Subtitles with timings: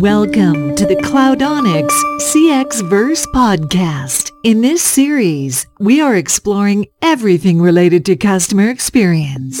[0.00, 1.88] Welcome to the Cloudonix
[2.20, 4.30] CX Verse podcast.
[4.44, 9.58] In this series, we are exploring everything related to customer experience.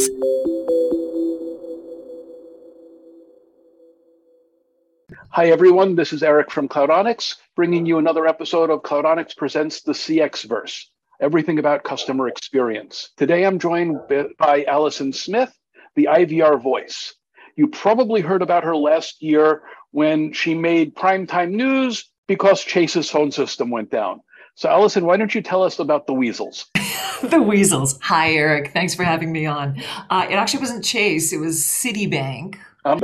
[5.30, 5.96] Hi, everyone.
[5.96, 10.90] This is Eric from Cloudonix, bringing you another episode of Cloudonix Presents the CX Verse,
[11.18, 13.08] everything about customer experience.
[13.16, 13.96] Today, I'm joined
[14.38, 15.56] by Allison Smith,
[15.94, 17.14] the IVR voice.
[17.56, 19.62] You probably heard about her last year
[19.96, 24.20] when she made primetime news because Chase's phone system went down.
[24.54, 26.66] So, Allison, why don't you tell us about the weasels?
[27.22, 27.98] the weasels.
[28.02, 28.74] Hi, Eric.
[28.74, 29.82] Thanks for having me on.
[30.10, 32.56] Uh, it actually wasn't Chase, it was Citibank.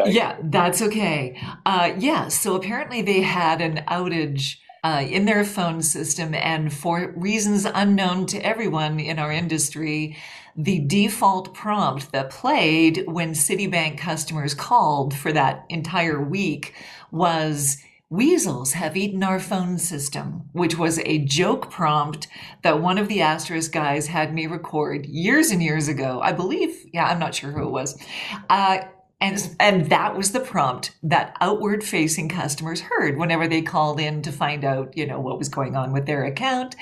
[0.05, 1.41] Yeah, that's okay.
[1.65, 7.13] Uh, yeah, so apparently they had an outage uh, in their phone system, and for
[7.17, 10.17] reasons unknown to everyone in our industry,
[10.57, 16.75] the default prompt that played when Citibank customers called for that entire week
[17.11, 17.79] was
[18.13, 22.29] Weasels have eaten our phone system, which was a joke prompt
[22.63, 26.21] that one of the Asterisk guys had me record years and years ago.
[26.23, 27.99] I believe, yeah, I'm not sure who it was.
[28.51, 28.81] Uh,
[29.23, 34.21] and, and that was the prompt that outward facing customers heard whenever they called in
[34.23, 36.75] to find out, you know, what was going on with their account.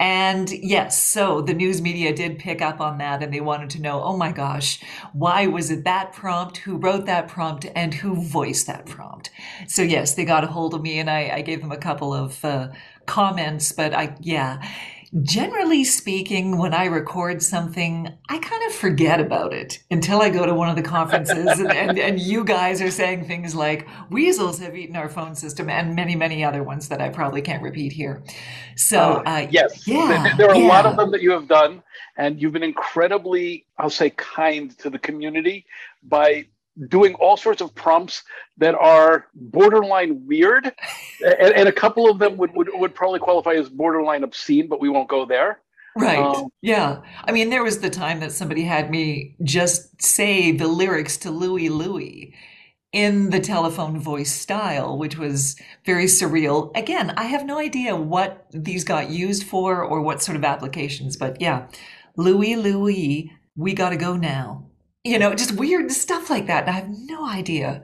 [0.00, 3.80] And yes, so the news media did pick up on that and they wanted to
[3.80, 6.56] know, oh my gosh, why was it that prompt?
[6.58, 9.30] Who wrote that prompt and who voiced that prompt?
[9.68, 12.12] So yes, they got a hold of me and I, I gave them a couple
[12.12, 12.70] of uh,
[13.06, 14.60] comments, but I, yeah
[15.22, 20.44] generally speaking, when I record something, I kind of forget about it until I go
[20.46, 24.58] to one of the conferences and, and, and, you guys are saying things like, weasels
[24.58, 27.92] have eaten our phone system and many, many other ones that I probably can't repeat
[27.92, 28.22] here.
[28.76, 30.66] So, uh, uh, yes, yeah, there, are yeah.
[30.66, 31.82] a lot of them that you have done,
[32.16, 35.66] and you've been incredibly, I'll say, kind to the community
[36.02, 36.46] by
[36.88, 38.22] doing all sorts of prompts
[38.58, 40.72] that are borderline weird,
[41.24, 44.80] and, and, a couple of them would, would, would probably qualify as borderline obscene, but
[44.80, 45.60] we won't go there.
[45.96, 46.18] Right.
[46.18, 47.00] Um, yeah.
[47.24, 51.30] I mean, there was the time that somebody had me just say the lyrics to
[51.30, 52.34] Louie Louie
[52.92, 55.56] in the telephone voice style, which was
[55.86, 56.76] very surreal.
[56.76, 61.16] Again, I have no idea what these got used for or what sort of applications,
[61.16, 61.66] but yeah,
[62.16, 64.66] Louie Louie, we gotta go now
[65.06, 66.66] you know, just weird stuff like that.
[66.66, 67.82] And I have no idea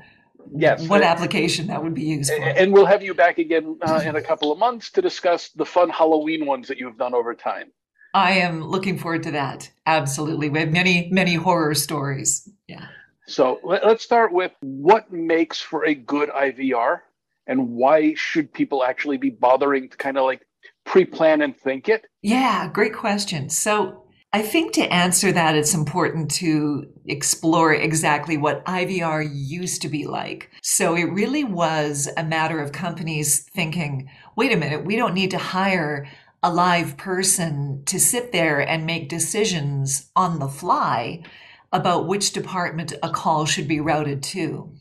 [0.54, 2.42] yes, what application that would be used for.
[2.42, 5.64] And we'll have you back again uh, in a couple of months to discuss the
[5.64, 7.72] fun Halloween ones that you've done over time.
[8.14, 9.70] I am looking forward to that.
[9.86, 10.50] Absolutely.
[10.50, 12.48] We have many, many horror stories.
[12.68, 12.86] Yeah.
[13.26, 17.00] So let, us start with what makes for a good IVR
[17.46, 20.46] and why should people actually be bothering to kind of like
[20.84, 22.04] pre plan and think it?
[22.20, 23.48] Yeah, great question.
[23.48, 24.01] So
[24.34, 30.06] I think to answer that, it's important to explore exactly what IVR used to be
[30.06, 30.50] like.
[30.62, 35.32] So it really was a matter of companies thinking, wait a minute, we don't need
[35.32, 36.08] to hire
[36.42, 41.22] a live person to sit there and make decisions on the fly
[41.70, 44.72] about which department a call should be routed to.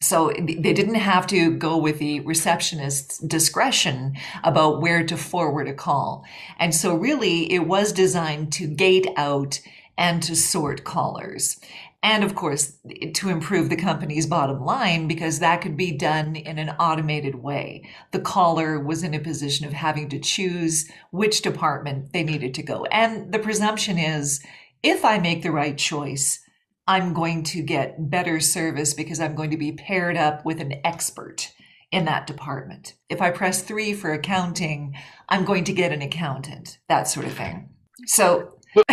[0.00, 4.14] So they didn't have to go with the receptionist's discretion
[4.44, 6.24] about where to forward a call.
[6.58, 9.58] And so really it was designed to gate out
[9.96, 11.58] and to sort callers.
[12.02, 12.76] And of course,
[13.14, 17.88] to improve the company's bottom line, because that could be done in an automated way.
[18.12, 22.62] The caller was in a position of having to choose which department they needed to
[22.62, 22.84] go.
[22.92, 24.44] And the presumption is
[24.82, 26.45] if I make the right choice,
[26.86, 30.74] I'm going to get better service because I'm going to be paired up with an
[30.84, 31.52] expert
[31.90, 32.94] in that department.
[33.08, 34.94] If I press three for accounting,
[35.28, 37.70] I'm going to get an accountant, that sort of thing.
[38.06, 38.58] So,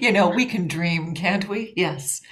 [0.00, 1.72] you know, we can dream, can't we?
[1.76, 2.22] Yes.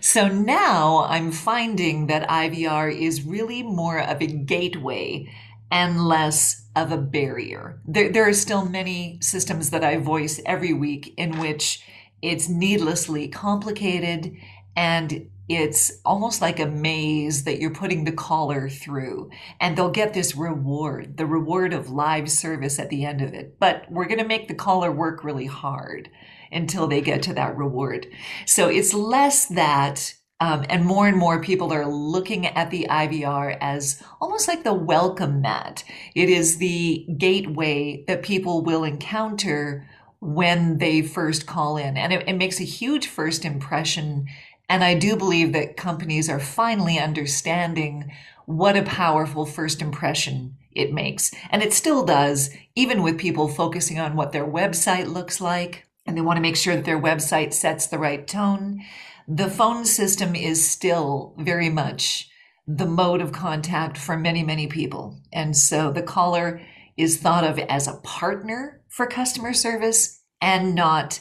[0.00, 5.28] So now I'm finding that IVR is really more of a gateway
[5.70, 7.80] and less of a barrier.
[7.86, 11.82] There, there are still many systems that I voice every week in which
[12.22, 14.36] it's needlessly complicated
[14.76, 19.28] and it's almost like a maze that you're putting the caller through.
[19.60, 23.58] And they'll get this reward the reward of live service at the end of it.
[23.58, 26.08] But we're going to make the caller work really hard
[26.50, 28.06] until they get to that reward.
[28.46, 33.56] So it's less that um, and more and more people are looking at the IVR
[33.60, 35.84] as almost like the welcome mat.
[36.16, 39.88] It is the gateway that people will encounter
[40.22, 41.96] when they first call in.
[41.96, 44.28] And it, it, makes a huge first impression.
[44.68, 48.12] And I do believe that companies are finally understanding
[48.46, 51.32] what a powerful first impression it makes.
[51.50, 55.88] And it still does, even with people focusing on what their website looks like.
[56.06, 58.80] And they want to make sure that their website sets the right tone.
[59.26, 62.30] The phone system is still very much
[62.68, 65.18] the mode of contact for many, many people.
[65.32, 66.60] And so the caller
[66.96, 71.20] is thought of as a partner for customer service and not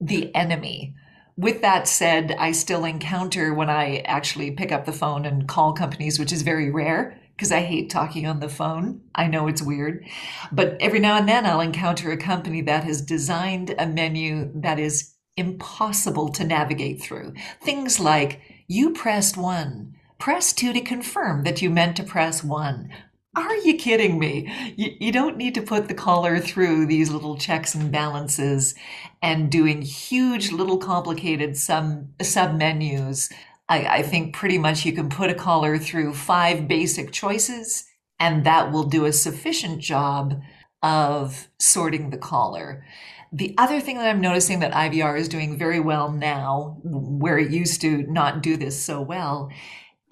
[0.00, 0.94] the enemy.
[1.36, 5.72] With that said, I still encounter when I actually pick up the phone and call
[5.72, 9.02] companies, which is very rare because I hate talking on the phone.
[9.14, 10.04] I know it's weird.
[10.50, 14.78] But every now and then I'll encounter a company that has designed a menu that
[14.78, 17.34] is impossible to navigate through.
[17.62, 22.90] Things like, you pressed one, press two to confirm that you meant to press one.
[23.34, 24.52] Are you kidding me?
[24.76, 28.74] You, you, don't need to put the caller through these little checks and balances
[29.22, 33.30] and doing huge little complicated sub, sub menus.
[33.70, 37.86] I, I think pretty much you can put a caller through five basic choices
[38.20, 40.40] and that will do a sufficient job
[40.82, 42.84] of sorting the caller.
[43.32, 47.50] The other thing that I'm noticing that IVR is doing very well now, where it
[47.50, 49.50] used to not do this so well,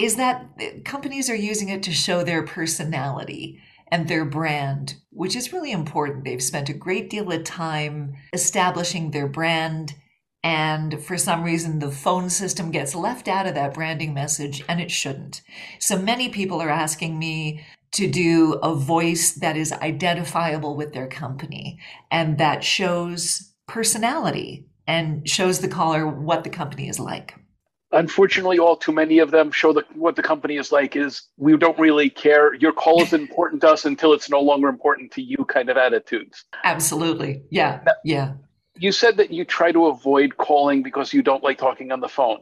[0.00, 0.48] is that
[0.84, 6.24] companies are using it to show their personality and their brand, which is really important.
[6.24, 9.94] They've spent a great deal of time establishing their brand.
[10.42, 14.80] And for some reason, the phone system gets left out of that branding message, and
[14.80, 15.42] it shouldn't.
[15.78, 21.08] So many people are asking me to do a voice that is identifiable with their
[21.08, 21.78] company
[22.10, 27.34] and that shows personality and shows the caller what the company is like
[27.92, 31.56] unfortunately all too many of them show that what the company is like is we
[31.56, 32.54] don't really care.
[32.54, 35.76] Your call is important to us until it's no longer important to you kind of
[35.76, 36.44] attitudes.
[36.64, 37.42] Absolutely.
[37.50, 37.80] Yeah.
[37.84, 38.32] Now, yeah.
[38.76, 42.08] you said that you try to avoid calling because you don't like talking on the
[42.08, 42.40] phone.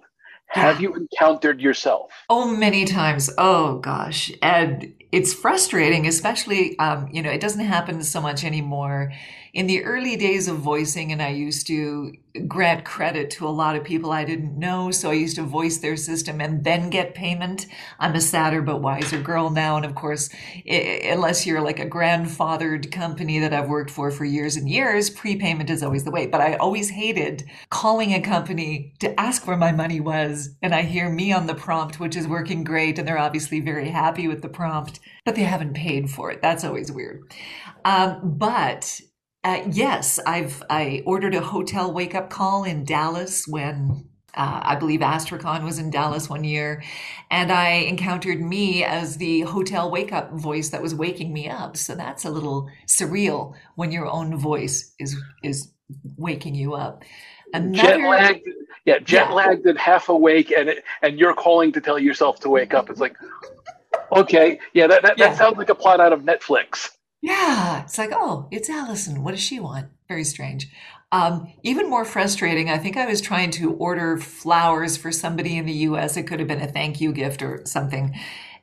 [0.48, 2.12] Have you encountered yourself?
[2.28, 3.30] Oh many times.
[3.38, 4.30] Oh gosh.
[4.42, 9.12] And it's frustrating especially um, you know it doesn't happen so much anymore
[9.54, 12.12] in the early days of voicing, and I used to
[12.46, 14.90] grant credit to a lot of people I didn't know.
[14.90, 17.66] So I used to voice their system and then get payment.
[17.98, 19.76] I'm a sadder but wiser girl now.
[19.76, 20.30] And of course,
[20.64, 25.70] unless you're like a grandfathered company that I've worked for for years and years, prepayment
[25.70, 26.26] is always the way.
[26.26, 30.50] But I always hated calling a company to ask where my money was.
[30.62, 32.98] And I hear me on the prompt, which is working great.
[32.98, 36.40] And they're obviously very happy with the prompt, but they haven't paid for it.
[36.42, 37.22] That's always weird.
[37.84, 39.00] Um, but
[39.44, 44.76] uh, yes, I've I ordered a hotel wake up call in Dallas when uh, I
[44.76, 46.82] believe AstriCon was in Dallas one year,
[47.30, 51.76] and I encountered me as the hotel wake up voice that was waking me up.
[51.76, 55.72] So that's a little surreal when your own voice is is
[56.16, 57.04] waking you up.
[57.54, 58.48] Another, jet lagged,
[58.84, 59.32] yeah, jet yeah.
[59.34, 62.90] lagged and half awake, and and you're calling to tell yourself to wake up.
[62.90, 63.16] It's like,
[64.12, 65.28] okay, yeah, that that, yeah.
[65.28, 66.90] that sounds like a plot out of Netflix.
[67.20, 69.24] Yeah, it's like, oh, it's Allison.
[69.24, 69.88] What does she want?
[70.08, 70.68] Very strange.
[71.10, 75.66] Um, even more frustrating, I think I was trying to order flowers for somebody in
[75.66, 76.16] the US.
[76.16, 78.14] It could have been a thank you gift or something.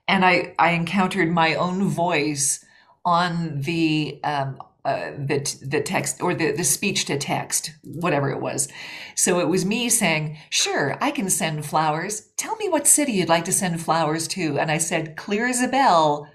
[0.07, 2.63] And I, I encountered my own voice
[3.03, 8.39] on the, um, uh, the, the text or the, the speech to text, whatever it
[8.39, 8.67] was.
[9.15, 12.29] So it was me saying, sure, I can send flowers.
[12.37, 14.59] Tell me what city you'd like to send flowers to.
[14.59, 16.29] And I said, clear as a bell,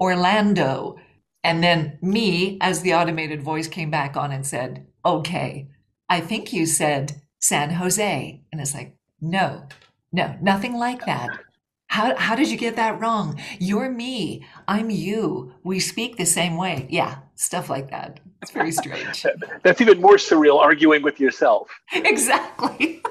[0.00, 0.96] Orlando.
[1.42, 5.68] And then me, as the automated voice came back on and said, okay,
[6.08, 8.44] I think you said San Jose.
[8.52, 9.66] And it's like, no,
[10.12, 11.30] no, nothing like that.
[11.96, 13.40] How, how did you get that wrong?
[13.58, 14.44] You're me.
[14.68, 15.54] I'm you.
[15.64, 16.86] We speak the same way.
[16.90, 18.20] Yeah, stuff like that.
[18.42, 19.24] It's very strange.
[19.62, 21.70] That's even more surreal arguing with yourself.
[21.94, 23.02] Exactly.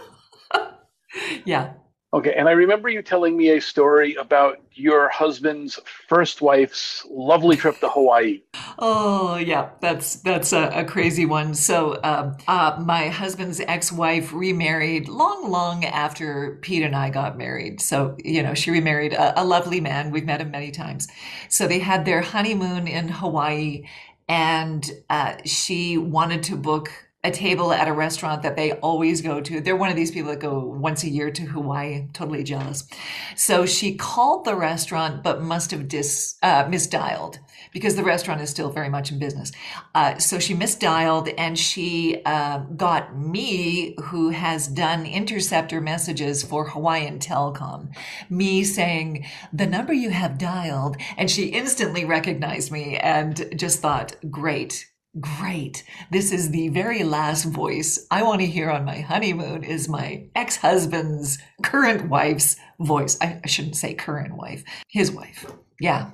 [1.45, 1.73] yeah.
[2.15, 7.57] Okay, and I remember you telling me a story about your husband's first wife's lovely
[7.57, 8.41] trip to Hawaii.
[8.77, 11.53] Oh yeah, that's that's a, a crazy one.
[11.53, 17.79] So um, uh, my husband's ex-wife remarried long, long after Pete and I got married.
[17.79, 20.11] So you know she remarried a, a lovely man.
[20.11, 21.07] We've met him many times.
[21.47, 23.87] So they had their honeymoon in Hawaii,
[24.27, 26.91] and uh, she wanted to book
[27.25, 29.59] a table at a restaurant that they always go to.
[29.59, 32.07] They're one of these people that go once a year to Hawaii.
[32.13, 32.87] Totally jealous.
[33.35, 37.39] So she called the restaurant, but must have dis, uh, misdialed
[37.73, 39.51] because the restaurant is still very much in business.
[39.95, 46.69] Uh, so she misdialed and she uh, got me, who has done interceptor messages for
[46.69, 47.93] Hawaiian Telcom,
[48.29, 50.95] me saying, the number you have dialed.
[51.17, 54.87] And she instantly recognized me and just thought, great
[55.19, 55.83] Great.
[56.11, 60.25] This is the very last voice I want to hear on my honeymoon is my
[60.35, 63.17] ex-husband's current wife's voice.
[63.21, 65.45] I, I shouldn't say current wife, his wife.
[65.79, 66.11] Yeah.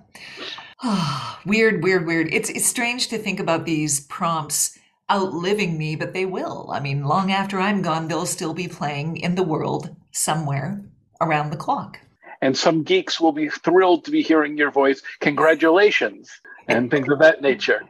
[0.84, 2.32] Oh, weird, weird, weird.
[2.32, 4.78] It's it's strange to think about these prompts
[5.12, 6.70] outliving me, but they will.
[6.72, 10.84] I mean, long after I'm gone, they'll still be playing in the world somewhere
[11.22, 12.00] around the clock.
[12.42, 15.02] and some geeks will be thrilled to be hearing your voice.
[15.20, 16.30] Congratulations,
[16.68, 17.82] and things of that nature.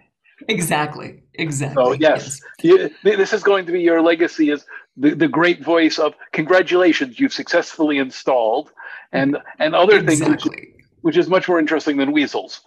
[0.48, 1.24] Exactly.
[1.36, 1.84] Exactly.
[1.84, 2.92] So yes, yes.
[3.04, 4.66] You, this is going to be your legacy is
[4.98, 8.72] the, the great voice of congratulations, you've successfully installed,
[9.12, 10.26] and and other exactly.
[10.26, 10.68] things, which,
[11.02, 12.62] which is much more interesting than weasels.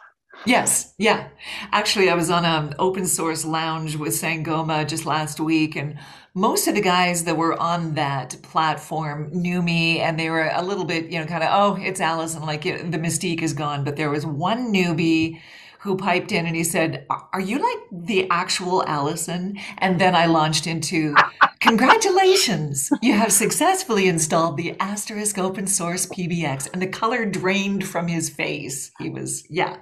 [0.46, 1.28] Yes, yeah.
[1.72, 5.98] Actually, I was on an open source lounge with Sangoma just last week, and
[6.34, 10.62] most of the guys that were on that platform knew me, and they were a
[10.62, 13.84] little bit, you know, kind of, oh, it's Allison, like the mystique is gone.
[13.84, 15.40] But there was one newbie
[15.84, 19.58] who piped in and he said, Are you like the actual Allison?
[19.78, 21.14] And then I launched into,
[21.60, 22.90] Congratulations!
[23.02, 26.72] You have successfully installed the asterisk open source PBX.
[26.72, 28.92] And the color drained from his face.
[28.98, 29.76] He was, yeah.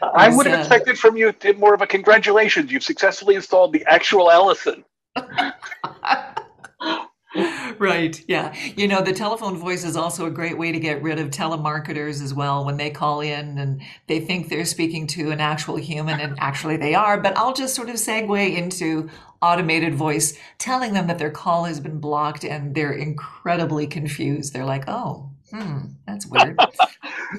[0.00, 2.72] I would have uh, expected from you more of a congratulations.
[2.72, 4.84] You've successfully installed the actual Allison.
[7.78, 8.22] right.
[8.28, 8.54] Yeah.
[8.76, 12.22] You know, the telephone voice is also a great way to get rid of telemarketers
[12.22, 16.20] as well when they call in and they think they're speaking to an actual human
[16.20, 17.20] and actually they are.
[17.20, 19.08] But I'll just sort of segue into
[19.40, 24.52] automated voice telling them that their call has been blocked and they're incredibly confused.
[24.52, 26.58] They're like, oh, hmm, that's weird.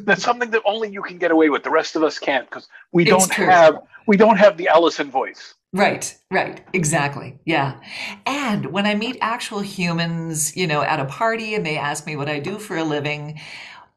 [0.01, 1.63] that's something that only you can get away with.
[1.63, 5.53] The rest of us can't because we don't have we don't have the Allison voice.
[5.73, 7.39] Right, right, exactly.
[7.45, 7.79] Yeah.
[8.27, 12.15] And when I meet actual humans, you know, at a party and they ask me
[12.15, 13.39] what I do for a living,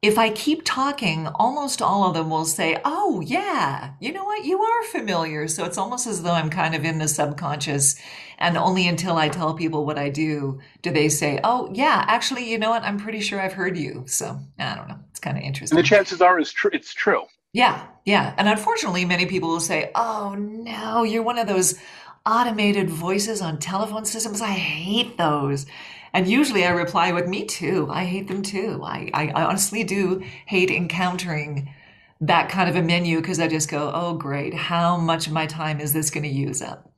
[0.03, 4.45] if I keep talking, almost all of them will say, Oh, yeah, you know what?
[4.45, 5.49] You are familiar.
[5.49, 7.97] So it's almost as though I'm kind of in the subconscious.
[8.39, 12.51] And only until I tell people what I do do they say, Oh, yeah, actually,
[12.51, 12.85] you know what?
[12.85, 14.05] I'm pretty sure I've heard you.
[14.07, 15.01] So I don't know.
[15.11, 15.79] It's kind of interesting.
[15.79, 17.25] And the chances are is tr- it's true.
[17.53, 18.35] Yeah, yeah.
[18.37, 21.79] And unfortunately, many people will say, oh no, you're one of those
[22.27, 24.43] automated voices on telephone systems.
[24.43, 25.67] I hate those.
[26.13, 27.89] And usually I reply with, me too.
[27.91, 28.81] I hate them too.
[28.83, 31.73] I, I, I honestly do hate encountering
[32.21, 34.55] that kind of a menu because I just go, oh, great.
[34.55, 36.91] How much of my time is this going to use up?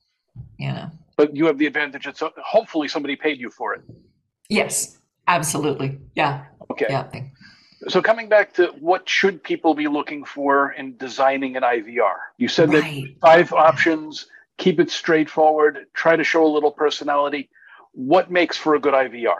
[0.59, 0.91] You know.
[1.17, 3.83] But you have the advantage that so hopefully somebody paid you for it.
[4.49, 5.99] Yes, absolutely.
[6.15, 6.45] Yeah.
[6.71, 6.87] Okay.
[6.89, 7.09] Yeah.
[7.87, 12.17] So coming back to what should people be looking for in designing an IVR?
[12.37, 13.05] You said right.
[13.05, 17.49] that five options, keep it straightforward, try to show a little personality.
[17.93, 19.37] What makes for a good IVR?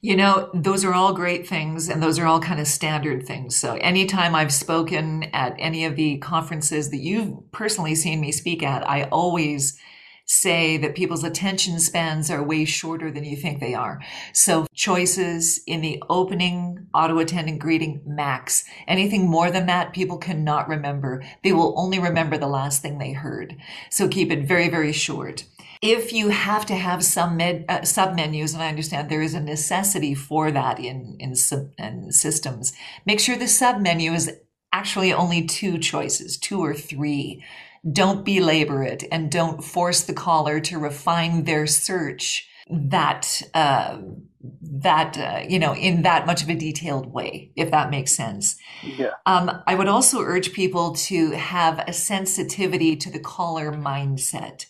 [0.00, 3.56] You know, those are all great things and those are all kind of standard things.
[3.56, 8.62] So anytime I've spoken at any of the conferences that you've personally seen me speak
[8.62, 9.78] at, I always
[10.32, 14.00] say that people's attention spans are way shorter than you think they are.
[14.32, 18.64] So choices in the opening auto attendant greeting max.
[18.88, 21.22] Anything more than that, people cannot remember.
[21.44, 23.56] They will only remember the last thing they heard.
[23.90, 25.44] So keep it very, very short.
[25.82, 29.34] If you have to have some med, uh, sub menus, and I understand there is
[29.34, 31.34] a necessity for that in, in,
[31.78, 32.72] in systems,
[33.04, 34.32] make sure the sub menu is
[34.72, 37.44] actually only two choices, two or three
[37.90, 43.98] don't belabor it and don't force the caller to refine their search that uh,
[44.62, 48.56] that uh, you know in that much of a detailed way if that makes sense.
[48.82, 49.10] Yeah.
[49.26, 54.66] Um, i would also urge people to have a sensitivity to the caller mindset.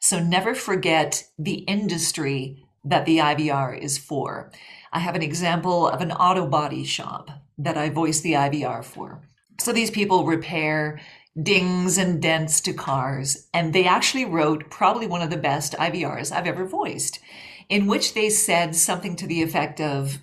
[0.00, 4.52] So never forget the industry that the ivr is for.
[4.92, 9.28] I have an example of an auto body shop that i voice the ivr for.
[9.60, 11.00] So these people repair
[11.40, 13.46] dings and dents to cars.
[13.52, 17.18] And they actually wrote probably one of the best IVRs I've ever voiced,
[17.68, 20.18] in which they said something to the effect of,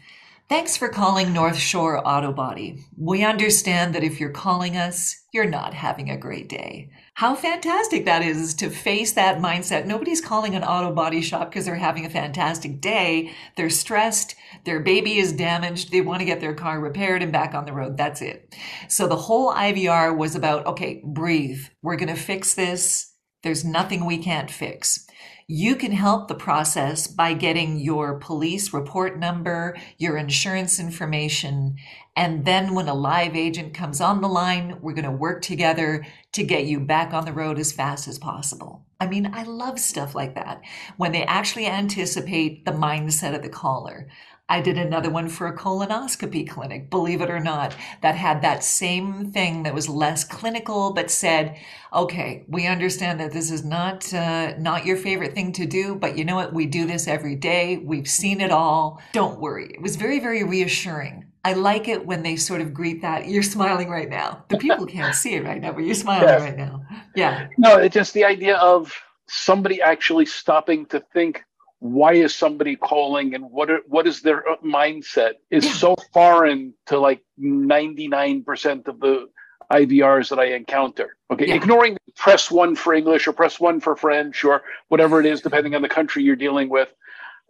[0.52, 2.84] Thanks for calling North Shore Auto Body.
[2.98, 6.90] We understand that if you're calling us, you're not having a great day.
[7.14, 9.86] How fantastic that is to face that mindset.
[9.86, 13.32] Nobody's calling an auto body shop because they're having a fantastic day.
[13.56, 14.36] They're stressed.
[14.66, 15.90] Their baby is damaged.
[15.90, 17.96] They want to get their car repaired and back on the road.
[17.96, 18.54] That's it.
[18.90, 21.62] So the whole IVR was about, okay, breathe.
[21.82, 23.14] We're going to fix this.
[23.42, 25.08] There's nothing we can't fix.
[25.54, 31.76] You can help the process by getting your police report number, your insurance information,
[32.16, 36.08] and then when a live agent comes on the line, we're going to work together
[36.32, 38.86] to get you back on the road as fast as possible.
[39.02, 40.62] I mean, I love stuff like that
[40.96, 44.08] when they actually anticipate the mindset of the caller.
[44.52, 48.66] I did another one for a colonoscopy clinic, believe it or not, that had that
[48.66, 51.58] same thing that was less clinical, but said,
[51.94, 56.18] okay, we understand that this is not, uh, not your favorite thing to do, but
[56.18, 56.54] you know what?
[56.54, 57.78] We do this every day.
[57.78, 59.02] We've seen it all.
[59.14, 59.72] Don't worry.
[59.74, 61.28] It was very, very reassuring.
[61.46, 63.30] I like it when they sort of greet that.
[63.30, 64.44] You're smiling right now.
[64.50, 66.42] The people can't see it right now, but you're smiling yes.
[66.42, 66.84] right now.
[67.16, 67.48] Yeah.
[67.58, 68.94] No, it's just the idea of
[69.30, 71.42] somebody actually stopping to think
[71.82, 75.74] why is somebody calling and what are, what is their mindset is yeah.
[75.74, 79.28] so foreign to like 99% of the
[79.72, 81.18] IVRs that I encounter.
[81.32, 81.56] Okay, yeah.
[81.56, 85.74] ignoring press one for English or press one for French or whatever it is, depending
[85.74, 86.90] on the country you're dealing with.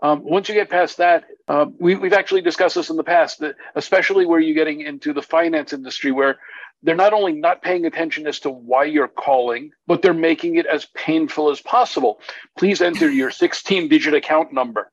[0.02, 3.40] Um, once you get past that, uh, we, we've actually discussed this in the past,
[3.40, 6.40] that especially where you're getting into the finance industry, where
[6.84, 10.66] they're not only not paying attention as to why you're calling, but they're making it
[10.66, 12.20] as painful as possible.
[12.58, 14.92] Please enter your 16 digit account number.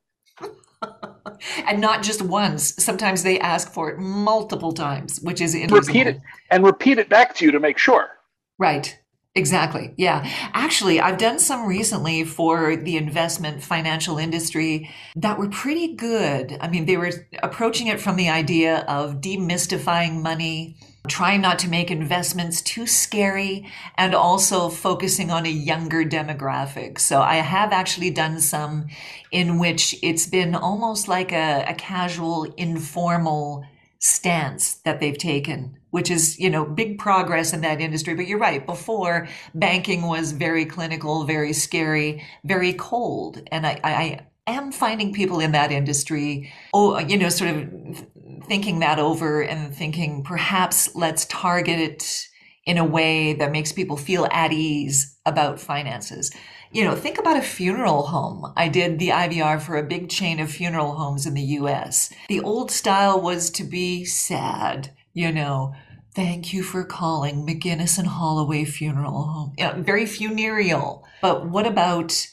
[1.66, 2.74] and not just once.
[2.82, 7.34] Sometimes they ask for it multiple times, which is Repeat it and repeat it back
[7.36, 8.10] to you to make sure.
[8.58, 8.98] Right.
[9.34, 9.94] Exactly.
[9.96, 10.28] Yeah.
[10.52, 16.56] Actually, I've done some recently for the investment financial industry that were pretty good.
[16.60, 20.76] I mean, they were approaching it from the idea of demystifying money,
[21.08, 26.98] trying not to make investments too scary, and also focusing on a younger demographic.
[26.98, 28.86] So I have actually done some
[29.32, 33.64] in which it's been almost like a, a casual, informal
[34.00, 38.38] stance that they've taken which is you know big progress in that industry but you're
[38.38, 45.12] right before banking was very clinical very scary very cold and i, I am finding
[45.12, 48.06] people in that industry oh you know sort of
[48.46, 52.26] thinking that over and thinking perhaps let's target it
[52.66, 56.30] in a way that makes people feel at ease about finances
[56.70, 58.52] you know, think about a funeral home.
[58.56, 62.12] I did the IVR for a big chain of funeral homes in the US.
[62.28, 65.74] The old style was to be sad, you know,
[66.14, 69.84] thank you for calling McInnis and Holloway Funeral Home.
[69.84, 71.04] Very funereal.
[71.22, 72.26] But what about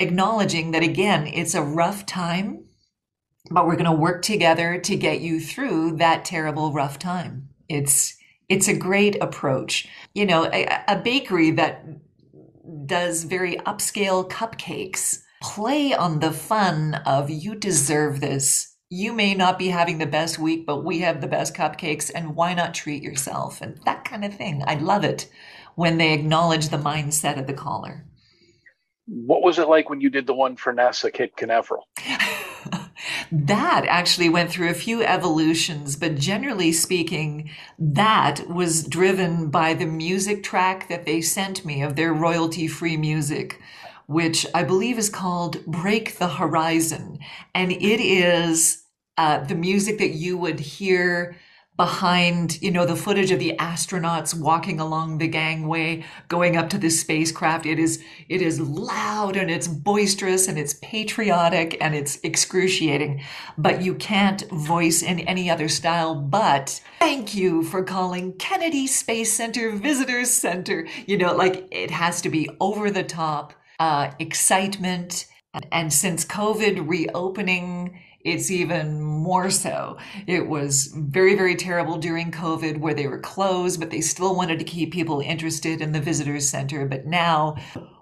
[0.00, 2.64] acknowledging that again, it's a rough time,
[3.50, 7.48] but we're going to work together to get you through that terrible rough time.
[7.68, 8.16] It's
[8.48, 9.88] it's a great approach.
[10.14, 11.84] You know, a, a bakery that
[12.86, 18.76] does very upscale cupcakes play on the fun of you deserve this.
[18.88, 22.36] You may not be having the best week, but we have the best cupcakes, and
[22.36, 23.60] why not treat yourself?
[23.60, 24.62] And that kind of thing.
[24.64, 25.28] I love it
[25.74, 28.06] when they acknowledge the mindset of the caller.
[29.06, 31.86] What was it like when you did the one for NASA Cape Canaveral?
[33.30, 39.86] That actually went through a few evolutions, but generally speaking, that was driven by the
[39.86, 43.60] music track that they sent me of their royalty free music,
[44.06, 47.18] which I believe is called Break the Horizon.
[47.54, 48.84] And it is
[49.16, 51.36] uh, the music that you would hear
[51.76, 56.78] behind, you know, the footage of the astronauts walking along the gangway, going up to
[56.78, 57.66] the spacecraft.
[57.66, 63.22] It is, it is loud and it's boisterous and it's patriotic and it's excruciating,
[63.58, 66.14] but you can't voice in any other style.
[66.14, 70.86] But thank you for calling Kennedy Space Center Visitors Center.
[71.06, 75.26] You know, like it has to be over the top, uh, excitement.
[75.72, 79.96] And since COVID reopening, it's even more so.
[80.26, 84.58] It was very, very terrible during COVID where they were closed, but they still wanted
[84.58, 86.86] to keep people interested in the visitors center.
[86.86, 87.56] But now,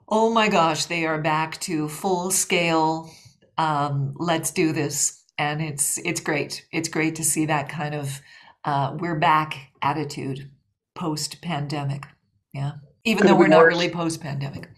[0.09, 3.11] oh my gosh, they are back to full scale.
[3.59, 5.23] Um, let's do this.
[5.37, 6.65] And it's, it's great.
[6.73, 8.21] It's great to see that kind of,
[8.65, 10.51] uh, we're back attitude
[10.95, 12.05] post pandemic.
[12.53, 12.73] Yeah.
[13.05, 14.71] Even Could though we're not really post pandemic.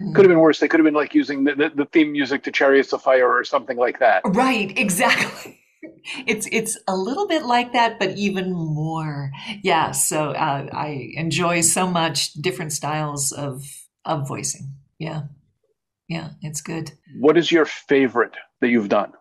[0.00, 0.14] Mm.
[0.14, 0.60] Could have been worse.
[0.60, 3.28] They could have been like using the, the, the theme music to Chariots of Fire
[3.28, 4.22] or something like that.
[4.24, 5.60] Right, exactly.
[6.26, 9.30] it's it's a little bit like that, but even more.
[9.62, 9.92] Yeah.
[9.92, 13.64] So uh, I enjoy so much different styles of
[14.04, 14.74] of voicing.
[14.98, 15.22] Yeah,
[16.08, 16.92] yeah, it's good.
[17.18, 19.12] What is your favorite that you've done?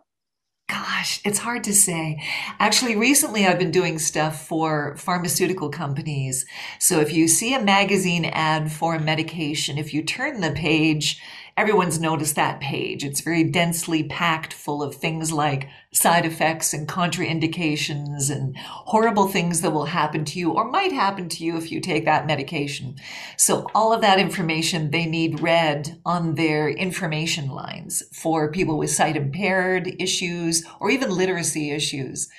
[0.70, 2.22] Gosh, it's hard to say.
[2.60, 6.46] Actually, recently I've been doing stuff for pharmaceutical companies.
[6.78, 11.20] So if you see a magazine ad for a medication, if you turn the page,
[11.60, 13.04] everyone's noticed that page.
[13.04, 19.60] It's very densely packed full of things like side effects and contraindications and horrible things
[19.60, 22.96] that will happen to you or might happen to you if you take that medication.
[23.36, 28.90] So all of that information they need read on their information lines for people with
[28.90, 32.30] sight impaired issues or even literacy issues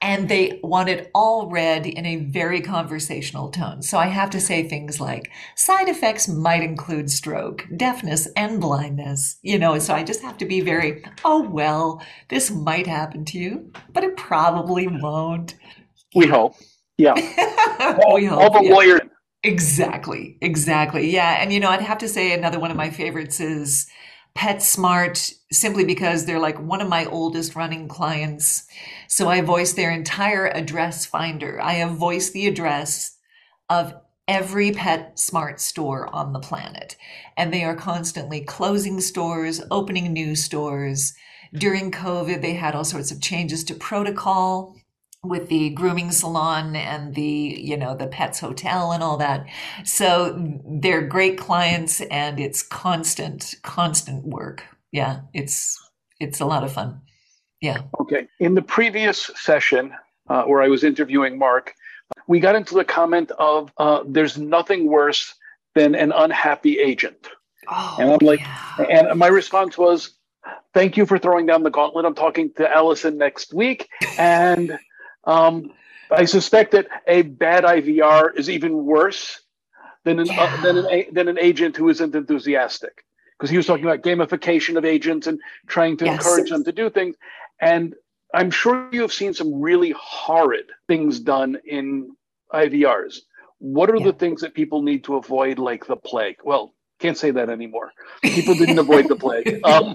[0.00, 3.82] and they want it all read in a very conversational tone.
[3.82, 9.38] So I have to say things like side effects might include stroke, deafness, and blindness.
[9.42, 13.38] You know, so I just have to be very, oh, well, this might happen to
[13.38, 15.56] you, but it probably won't.
[16.14, 16.54] We hope.
[16.96, 17.14] Yeah.
[18.14, 18.40] we hope.
[18.40, 18.74] All the yeah.
[18.74, 19.00] lawyers.
[19.42, 20.36] Exactly.
[20.40, 21.10] Exactly.
[21.10, 21.40] Yeah.
[21.40, 23.88] And, you know, I'd have to say another one of my favorites is
[24.38, 28.68] PetSmart simply because they're like one of my oldest running clients.
[29.08, 31.60] So I voice their entire address finder.
[31.60, 33.16] I have voiced the address
[33.68, 33.94] of
[34.28, 36.94] every PetSmart store on the planet.
[37.36, 41.14] And they are constantly closing stores, opening new stores.
[41.52, 44.76] During COVID, they had all sorts of changes to protocol
[45.24, 47.22] with the grooming salon and the
[47.58, 49.46] you know the pets hotel and all that.
[49.84, 54.64] So they're great clients and it's constant constant work.
[54.92, 55.78] Yeah it's
[56.20, 57.00] it's a lot of fun.
[57.60, 57.82] Yeah.
[58.00, 58.28] Okay.
[58.38, 59.92] In the previous session
[60.28, 61.74] uh, where i was interviewing mark
[62.26, 65.34] we got into the comment of uh, there's nothing worse
[65.74, 67.28] than an unhappy agent.
[67.70, 69.08] Oh, and i'm like yeah.
[69.08, 70.18] and my response was
[70.74, 72.04] thank you for throwing down the gauntlet.
[72.04, 73.88] I'm talking to allison next week.
[74.18, 74.78] And
[75.24, 75.72] um,
[76.10, 79.40] I suspect that a bad IVR is even worse
[80.04, 80.44] than an, Yeah.
[80.44, 83.04] uh, than, an, than an agent who isn't enthusiastic.
[83.38, 86.14] Because he was talking about gamification of agents and trying to Yes.
[86.14, 87.14] encourage them to do things.
[87.60, 87.94] And
[88.34, 92.16] I'm sure you have seen some really horrid things done in
[92.52, 93.20] IVRs.
[93.58, 94.06] What are Yeah.
[94.06, 96.38] the things that people need to avoid like the plague?
[96.44, 97.92] Well, can't say that anymore.
[98.22, 99.60] People didn't avoid the plague.
[99.64, 99.94] Um,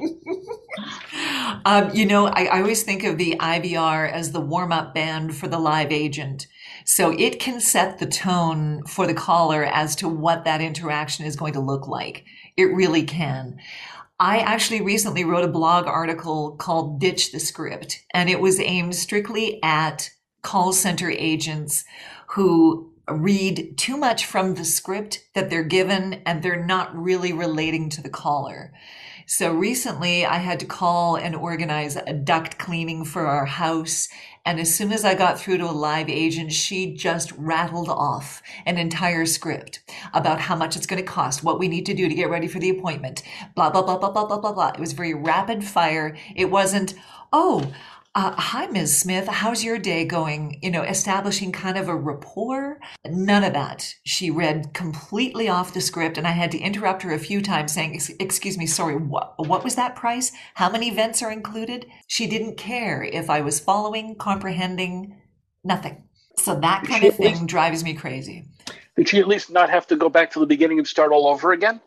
[1.65, 5.35] um, you know, I, I always think of the IVR as the warm up band
[5.35, 6.47] for the live agent.
[6.85, 11.35] So it can set the tone for the caller as to what that interaction is
[11.35, 12.25] going to look like.
[12.57, 13.57] It really can.
[14.19, 18.95] I actually recently wrote a blog article called Ditch the Script, and it was aimed
[18.95, 20.09] strictly at
[20.41, 21.83] call center agents
[22.29, 27.89] who read too much from the script that they're given and they're not really relating
[27.89, 28.71] to the caller.
[29.25, 34.09] So recently I had to call and organize a duct cleaning for our house.
[34.45, 38.41] And as soon as I got through to a live agent, she just rattled off
[38.65, 39.79] an entire script
[40.13, 42.47] about how much it's going to cost, what we need to do to get ready
[42.47, 43.23] for the appointment,
[43.55, 44.69] blah, blah, blah, blah, blah, blah, blah, blah.
[44.69, 46.17] It was very rapid fire.
[46.35, 46.93] It wasn't,
[47.31, 47.71] oh,
[48.15, 48.99] uh, hi, Ms.
[48.99, 49.27] Smith.
[49.27, 50.59] How's your day going?
[50.61, 52.79] You know, establishing kind of a rapport.
[53.05, 53.95] None of that.
[54.03, 57.73] She read completely off the script, and I had to interrupt her a few times,
[57.73, 58.95] saying, "Excuse me, sorry.
[58.97, 60.31] What what was that price?
[60.53, 65.19] How many vents are included?" She didn't care if I was following, comprehending,
[65.63, 66.03] nothing.
[66.37, 68.45] So that kind of thing drives me crazy.
[68.95, 71.25] did she at least not have to go back to the beginning and start all
[71.27, 71.81] over again?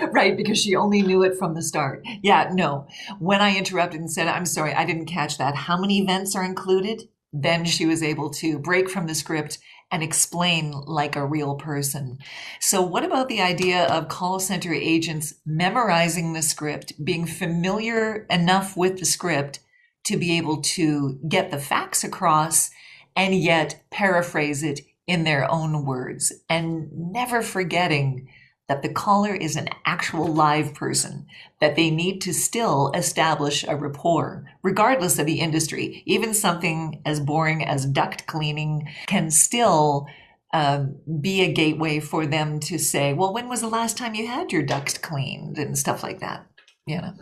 [0.12, 2.02] right, because she only knew it from the start.
[2.22, 2.86] Yeah, no.
[3.18, 5.54] When I interrupted and said, I'm sorry, I didn't catch that.
[5.54, 7.08] How many events are included?
[7.32, 9.58] Then she was able to break from the script
[9.92, 12.18] and explain like a real person.
[12.60, 18.76] So, what about the idea of call center agents memorizing the script, being familiar enough
[18.76, 19.60] with the script
[20.04, 22.70] to be able to get the facts across
[23.16, 28.28] and yet paraphrase it in their own words and never forgetting
[28.70, 31.26] that the caller is an actual live person,
[31.60, 36.04] that they need to still establish a rapport, regardless of the industry.
[36.06, 40.06] Even something as boring as duct cleaning can still
[40.52, 44.28] um, be a gateway for them to say, well, when was the last time you
[44.28, 46.46] had your ducts cleaned and stuff like that?
[46.86, 47.14] You know.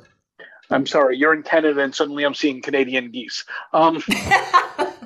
[0.69, 3.47] I'm sorry, you're in Canada and suddenly I'm seeing Canadian geese.
[3.73, 4.03] Um,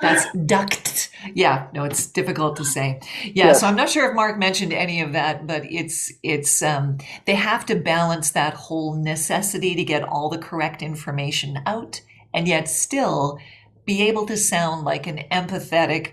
[0.00, 1.10] That's duct.
[1.34, 3.00] Yeah, no, it's difficult to say.
[3.24, 3.60] Yeah, Yes.
[3.60, 7.34] so I'm not sure if Mark mentioned any of that, but it's it's um they
[7.34, 12.00] have to balance that whole necessity to get all the correct information out
[12.32, 13.38] and yet still
[13.84, 16.12] be able to sound like an empathetic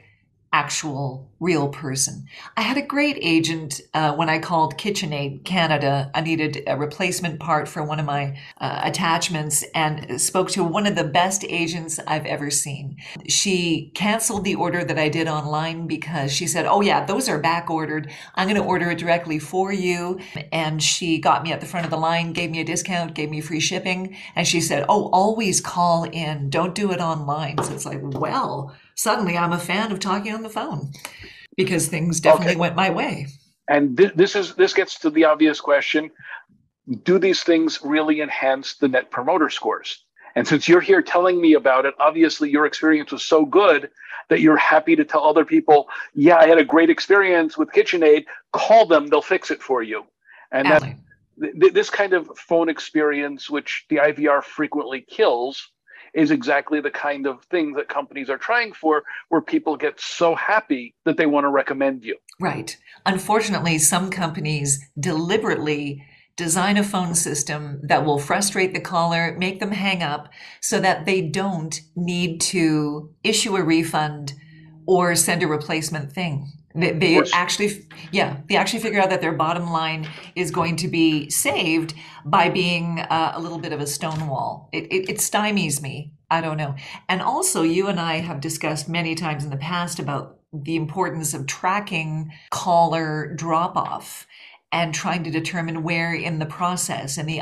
[0.53, 2.27] actual real person.
[2.55, 6.11] I had a great agent uh, when I called KitchenAid Canada.
[6.13, 10.85] I needed a replacement part for one of my uh, attachments and spoke to one
[10.85, 12.97] of the best agents I've ever seen.
[13.27, 17.39] She canceled the order that I did online because she said, Oh, yeah, those are
[17.39, 18.11] back ordered.
[18.35, 20.19] I'm going to order it directly for you.
[20.51, 23.31] And she got me at the front of the line, gave me a discount, gave
[23.31, 24.15] me free shipping.
[24.35, 26.49] And she said, Oh, always call in.
[26.51, 27.57] Don't do it online.
[27.63, 30.91] So it's like, well, suddenly I'm a fan of talking on the phone
[31.57, 32.59] because things definitely Okay.
[32.59, 33.27] went my way.
[33.67, 36.11] and thi- this is this gets to the obvious question:
[37.03, 40.03] Do these things really enhance the net promoter scores?
[40.35, 43.89] And since you're here telling me about it, obviously your experience was so good
[44.29, 48.25] that you're happy to tell other people, "Yeah, I had a great experience with KitchenAid.
[48.53, 50.05] Call them; they'll fix it for you."
[50.51, 50.83] And that
[51.39, 55.70] th- th- this kind of phone experience, which the IVR frequently kills,
[56.13, 60.35] is exactly the kind of thing that companies are trying for, where people get so
[60.35, 62.17] happy that they want to recommend you.
[62.39, 62.77] Right.
[63.05, 69.71] Unfortunately, some companies deliberately design a phone system that will frustrate the caller, make them
[69.71, 74.33] hang up so that they don't need to issue a refund
[74.87, 76.51] or send a replacement thing.
[76.73, 80.87] They, they actually, yeah, they actually figure out that their bottom line is going to
[80.87, 81.93] be saved
[82.25, 84.69] by being uh, a little bit of a stonewall.
[84.71, 86.13] It, it, it stymies me.
[86.29, 86.75] I don't know.
[87.09, 91.33] And also, you and I have discussed many times in the past about the importance
[91.33, 94.27] of tracking caller drop off
[94.71, 97.41] and trying to determine where in the process and the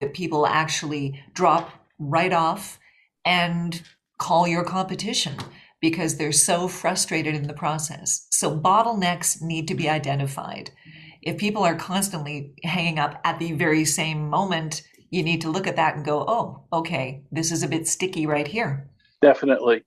[0.00, 2.78] that people actually drop right off
[3.24, 3.82] and
[4.18, 5.36] call your competition
[5.84, 8.26] because they're so frustrated in the process.
[8.30, 10.70] So bottlenecks need to be identified.
[11.20, 15.66] If people are constantly hanging up at the very same moment, you need to look
[15.66, 18.88] at that and go, oh, okay, this is a bit sticky right here.
[19.20, 19.84] Definitely.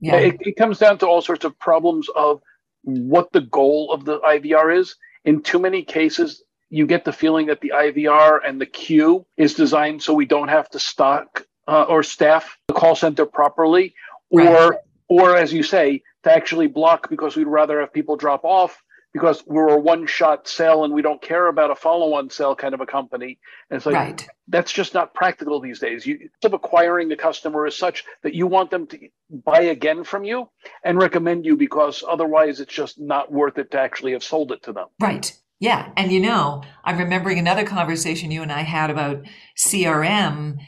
[0.00, 0.16] Yeah.
[0.16, 2.42] It, it comes down to all sorts of problems of
[2.82, 4.96] what the goal of the IVR is.
[5.24, 9.54] In too many cases, you get the feeling that the IVR and the queue is
[9.54, 13.94] designed so we don't have to stock uh, or staff the call center properly,
[14.30, 14.78] or right.
[15.08, 18.82] Or as you say, to actually block because we'd rather have people drop off
[19.16, 22.82] because we're a one-shot sell and we don't care about a follow-on sell kind of
[22.82, 23.38] a company.
[23.70, 24.28] And it's like right.
[24.46, 26.04] that's just not practical these days.
[26.04, 28.98] You of acquiring the customer is such that you want them to
[29.30, 30.50] buy again from you
[30.84, 34.62] and recommend you because otherwise it's just not worth it to actually have sold it
[34.64, 34.88] to them.
[35.00, 35.34] Right.
[35.60, 35.90] Yeah.
[35.96, 39.24] And you know, I'm remembering another conversation you and I had about
[39.56, 40.58] CRM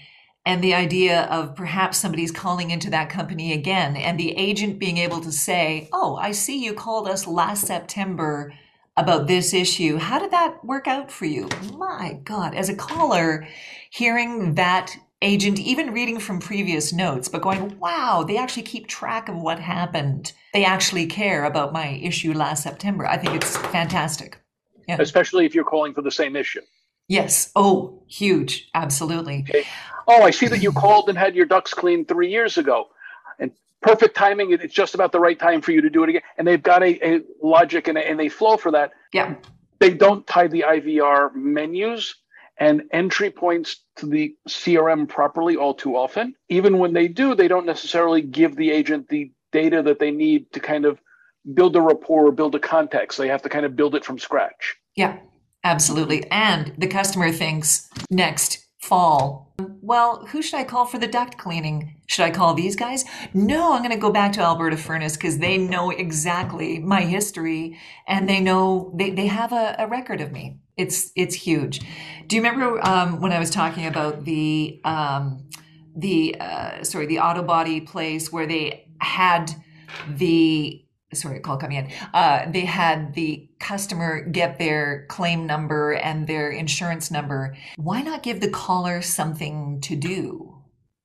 [0.48, 4.96] and the idea of perhaps somebody's calling into that company again and the agent being
[4.96, 8.54] able to say, Oh, I see you called us last September
[8.96, 9.98] about this issue.
[9.98, 11.50] How did that work out for you?
[11.74, 13.46] My God, as a caller,
[13.90, 19.28] hearing that agent, even reading from previous notes, but going, wow, they actually keep track
[19.28, 20.32] of what happened.
[20.54, 23.06] They actually care about my issue last September.
[23.06, 24.40] I think it's fantastic.
[24.88, 24.96] Yeah.
[24.98, 26.62] Especially if you're calling for the same issue.
[27.08, 27.50] Yes.
[27.56, 28.68] Oh, huge.
[28.74, 29.44] Absolutely.
[29.48, 29.64] Okay.
[30.06, 32.88] Oh, I see that you called and had your ducks cleaned three years ago.
[33.38, 33.50] And
[33.82, 34.52] perfect timing.
[34.52, 36.22] It's just about the right time for you to do it again.
[36.36, 38.92] And they've got a, a logic and a, and a flow for that.
[39.12, 39.34] Yeah.
[39.80, 42.14] They don't tie the IVR menus
[42.58, 46.34] and entry points to the CRM properly all too often.
[46.48, 50.52] Even when they do, they don't necessarily give the agent the data that they need
[50.52, 51.00] to kind of
[51.54, 53.16] build a rapport or build a context.
[53.16, 54.76] They have to kind of build it from scratch.
[54.96, 55.18] Yeah.
[55.64, 56.28] Absolutely.
[56.30, 61.96] And the customer thinks next fall, well, who should I call for the duct cleaning?
[62.06, 63.04] Should I call these guys?
[63.34, 67.78] No, I'm going to go back to Alberta Furnace because they know exactly my history
[68.06, 70.60] and they know they, they have a, a record of me.
[70.76, 71.80] It's it's huge.
[72.28, 75.48] Do you remember um, when I was talking about the um,
[75.96, 79.52] the uh, sorry the auto body place where they had
[80.08, 81.92] the sorry, call coming in.
[82.12, 87.56] Uh, they had the customer get their claim number and their insurance number.
[87.76, 90.54] Why not give the caller something to do?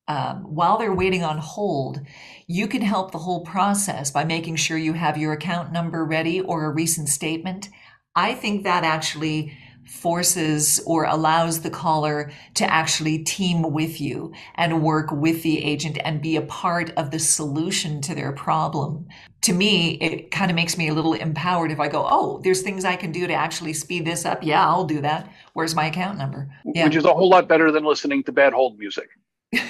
[0.06, 2.00] Um, while they're waiting on hold,
[2.46, 6.42] you can help the whole process by making sure you have your account number ready
[6.42, 7.70] or a recent statement.
[8.14, 14.82] I think that actually forces or allows the caller to actually team with you and
[14.82, 19.06] work with the agent and be a part of the solution to their problem.
[19.44, 22.62] To me, it kind of makes me a little empowered if I go, oh, there's
[22.62, 24.42] things I can do to actually speed this up.
[24.42, 25.30] Yeah, I'll do that.
[25.52, 26.48] Where's my account number?
[26.64, 26.84] Yeah.
[26.84, 29.08] Which is a whole lot better than listening to bad hold music.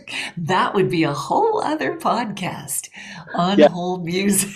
[0.36, 2.88] that would be a whole other podcast
[3.34, 3.68] on yeah.
[3.68, 4.50] hold music.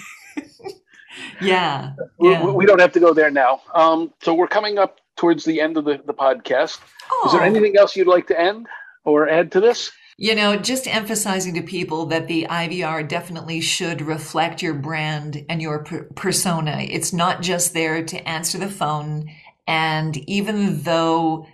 [1.40, 2.44] yeah, yeah.
[2.44, 3.62] We, we, don't have to go there now.
[3.74, 6.78] Um, so we're coming up towards the end of the, the podcast.
[7.10, 7.22] Oh.
[7.26, 7.44] Is there oh.
[7.44, 8.66] anything else you'd like to end
[9.04, 9.92] or add to this?
[10.18, 15.60] You know, just emphasizing to people that the IVR definitely should reflect your brand and
[15.60, 16.78] your per- persona.
[16.88, 19.30] It's not just there to answer the phone.
[19.66, 21.46] And even though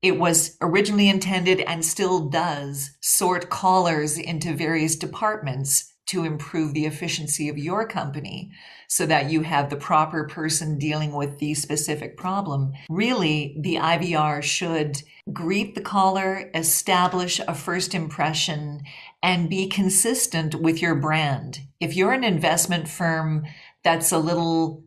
[0.00, 6.86] it was originally intended and still does sort callers into various departments to improve the
[6.86, 8.50] efficiency of your company,
[8.88, 12.72] so that you have the proper person dealing with the specific problem.
[12.88, 18.82] Really, the IVR should greet the caller, establish a first impression,
[19.22, 21.60] and be consistent with your brand.
[21.80, 23.44] If you're an investment firm
[23.82, 24.82] that's a little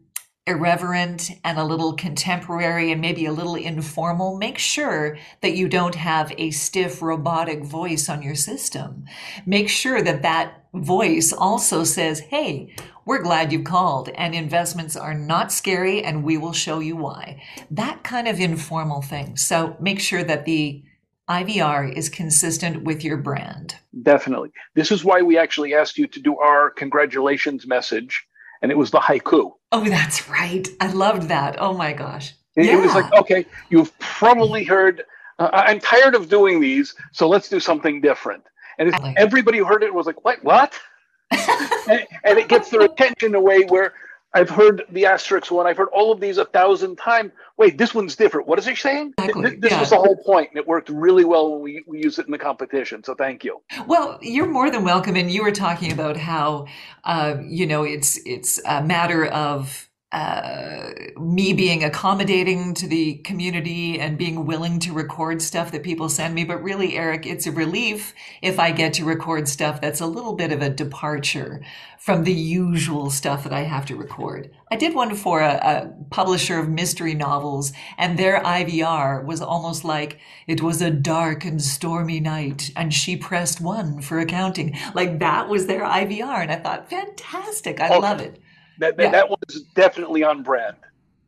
[0.50, 5.96] irreverent and a little contemporary and maybe a little informal, make sure that you don't
[5.96, 9.06] have a stiff robotic voice on your system.
[9.46, 12.76] Make sure that that voice also says, Hey,
[13.06, 17.42] we're glad you called and investments are not scary and we will show you why.
[17.72, 19.38] That kind of informal thing.
[19.38, 20.84] So make sure that the
[21.30, 23.76] IVR is consistent with your brand.
[24.02, 24.52] Definitely.
[24.74, 28.26] This is why we actually asked you to do our congratulations message
[28.62, 29.54] and it was the haiku.
[29.72, 30.68] Oh, that's right.
[30.80, 31.58] I loved that.
[31.60, 32.34] Oh my gosh.
[32.56, 32.78] It, yeah.
[32.78, 35.04] it was like, okay, you've probably heard,
[35.38, 38.44] uh, I'm tired of doing these, so let's do something different.
[38.78, 40.44] And everybody who heard it was like, what?
[40.44, 40.74] What?
[41.32, 43.94] and, and, it gets their attention in a way where
[44.34, 45.66] I've heard the asterisk one.
[45.66, 47.32] I've heard all of these a thousand times.
[47.58, 48.48] Wait, this one's different.
[48.48, 49.14] What is it saying?
[49.18, 49.56] Exactly.
[49.56, 49.80] This yeah.
[49.80, 52.32] was the whole point, and it worked really well when we, we use it in
[52.32, 53.04] the competition.
[53.04, 53.62] So thank you.
[53.88, 55.16] Well, you're more than welcome.
[55.16, 56.68] And you were talking about how,
[57.04, 64.00] uh, you know, it's it's a matter of uh, me being accommodating to the community
[64.00, 66.44] and being willing to record stuff that people send me.
[66.44, 70.34] But really, Eric, it's a relief if I get to record stuff that's a little
[70.34, 71.62] bit of a departure
[72.00, 74.52] from the usual stuff that I have to record.
[74.72, 79.86] I did one for a, a publisher of mystery novels, and their IVR was almost
[79.86, 84.76] like it was a dark and stormy night, and she pressed one for accounting.
[84.96, 86.42] Like that was their IVR.
[86.42, 87.80] And I thought, fantastic.
[87.82, 88.00] I Okay.
[88.02, 88.40] love it.
[88.80, 89.12] That that, Yeah.
[89.12, 90.76] that one is definitely on brand.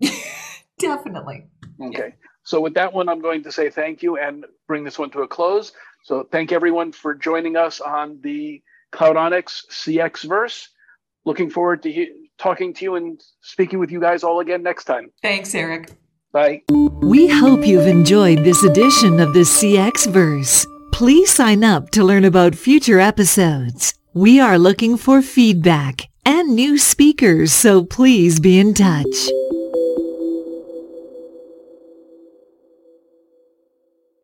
[0.80, 1.46] Definitely.
[1.80, 2.16] Okay.
[2.44, 5.22] So with that one, I'm going to say thank you and bring this one to
[5.22, 5.74] a close.
[6.04, 8.62] So thank everyone for joining us on the
[8.92, 10.70] Cloudonix CX verse.
[11.24, 14.86] Looking forward to he- talking to you and speaking with you guys all again next
[14.86, 15.12] time.
[15.22, 15.92] Thanks, Eric.
[16.32, 16.64] Bye.
[16.72, 20.66] We hope you've enjoyed this edition of the CX Verse.
[20.92, 23.94] Please sign up to learn about future episodes.
[24.14, 29.30] We are looking for feedback and new speakers, so please be in touch.